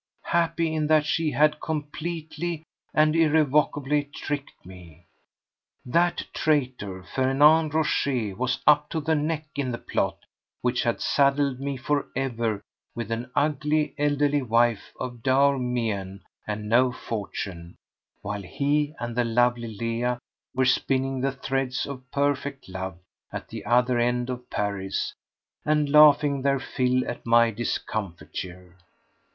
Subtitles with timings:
[0.31, 5.05] Happy in that she had completely and irrevocably tricked me!
[5.85, 10.17] That traitor Fernand Rochez was up to the neck in the plot
[10.63, 12.63] which had saddled me for ever
[12.95, 17.75] with an ugly, elderly wife of dour mien and no fortune,
[18.23, 20.17] while he and the lovely Leah
[20.55, 22.97] were spinning the threads of perfect love
[23.31, 25.13] at the other end of Paris
[25.63, 28.75] and laughing their fill at my discomfiture.